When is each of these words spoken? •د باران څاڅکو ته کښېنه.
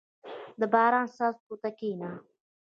•د 0.59 0.61
باران 0.73 1.07
څاڅکو 1.15 1.55
ته 1.61 1.69
کښېنه. 1.79 2.09